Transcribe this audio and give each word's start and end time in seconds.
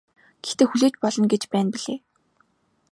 Гэхдээ 0.43 0.67
хүлээж 0.69 0.95
болно 1.03 1.25
гэж 1.31 1.43
байна 1.53 1.69
билээ. 1.73 1.99